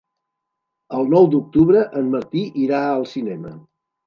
El 0.99 1.11
nou 1.15 1.27
d'octubre 1.33 1.83
en 2.01 2.09
Martí 2.17 2.43
irà 2.65 2.81
al 2.95 3.07
cinema. 3.13 3.55